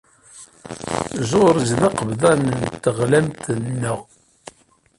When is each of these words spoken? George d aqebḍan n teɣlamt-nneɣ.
George 1.29 1.71
d 1.79 1.81
aqebḍan 1.87 2.41
n 2.57 2.63
teɣlamt-nneɣ. 2.83 3.99